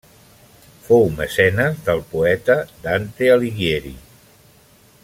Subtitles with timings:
[0.87, 2.57] Fou mecenes del poeta
[2.87, 3.97] Dante Alighieri.